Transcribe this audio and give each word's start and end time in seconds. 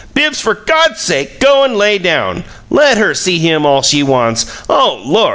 Bibbs, 0.15 0.41
for 0.41 0.55
God's 0.55 0.99
sake 0.99 1.39
go 1.39 1.63
and 1.63 1.77
lay 1.77 1.99
down! 1.99 2.43
'Let 2.71 2.97
her 2.97 3.13
see 3.13 3.37
him 3.37 3.67
all 3.67 3.83
she 3.83 4.01
wants'! 4.01 4.47
Oh, 4.67 4.99
Lord! 5.05 5.29